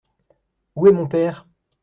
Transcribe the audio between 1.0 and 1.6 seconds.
père?